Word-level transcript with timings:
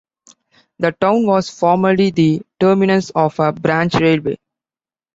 The 0.79 0.93
town 0.93 1.27
was 1.27 1.51
formally 1.51 2.09
the 2.09 2.41
terminus 2.59 3.11
of 3.11 3.39
a 3.39 3.51
branch 3.51 3.93
railway. 3.93 4.37